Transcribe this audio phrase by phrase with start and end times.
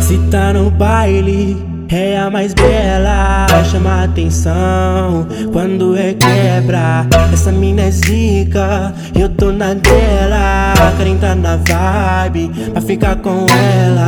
[0.00, 1.56] Se tá no baile,
[1.90, 7.06] é a mais bela, chama atenção quando requebra.
[7.32, 13.46] Essa mina é zica, eu tô na dela, quero entrar na vibe pra ficar com
[13.50, 14.07] ela.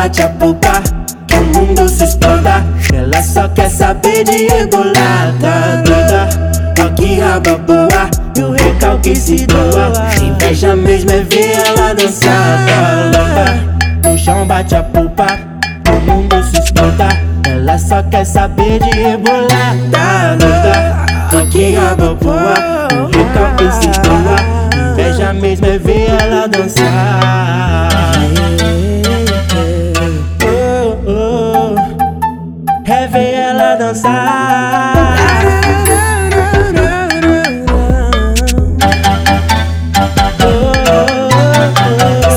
[0.00, 0.82] Bate a boca,
[1.26, 2.64] que o mundo se exploda.
[2.94, 6.28] Ela só quer saber de rebolar, tá doida?
[6.80, 9.92] Ó raba boa, e o recalque se doa.
[10.22, 14.08] Inveja mesmo é ver ela dançar, louca?
[14.08, 15.26] No chão bate a pupa,
[15.86, 17.08] o mundo se explota.
[17.46, 20.96] Ela só quer saber de rebolar, tá doida?
[21.34, 22.54] Ó raba boa,
[22.90, 24.92] e o recalque se doa.
[24.92, 27.39] Inveja mesmo é ver ela dançar.
[33.90, 35.16] Dançar.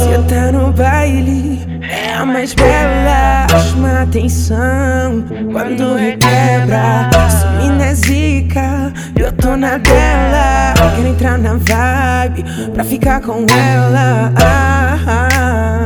[0.02, 3.48] Se tá no baile, é a mais bela.
[3.70, 7.10] Chama atenção quando requebra.
[7.26, 10.74] Essa mina é zica, eu tô na dela.
[10.96, 14.34] Quero entrar na vibe pra ficar com ela.
[14.38, 15.83] Ah, ah.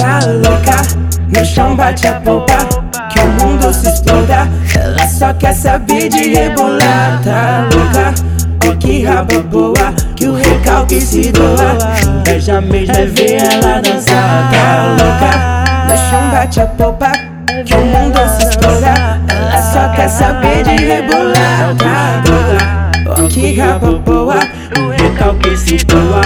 [0.00, 0.80] Tá louca,
[1.28, 2.56] no chão bate a polpa
[3.12, 4.48] Que o mundo se exploda.
[4.74, 8.14] Ela só quer saber de rebolar Tá louca,
[8.66, 11.76] ó que raba boa Que o recalque se doa.
[12.20, 17.12] Inveja mesmo é ver ela dançar Tá louca, No chão bate a polpa
[17.66, 19.20] que o mundo se exploda.
[19.28, 24.38] ela só quer saber de rebolar Tá louca, ó que raba boa
[24.78, 26.22] O recalque se doa.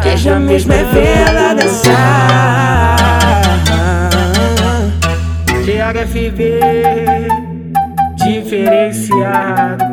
[0.00, 2.51] Inveja mesmo é ver ela dançar
[5.92, 7.28] para viver
[8.16, 9.84] diferenciado.